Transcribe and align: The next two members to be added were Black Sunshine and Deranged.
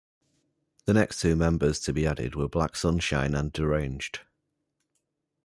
The 0.85 0.95
next 0.95 1.21
two 1.21 1.35
members 1.35 1.79
to 1.81 1.93
be 1.93 2.07
added 2.07 2.33
were 2.33 2.49
Black 2.49 2.75
Sunshine 2.75 3.35
and 3.35 3.53
Deranged. 3.53 4.21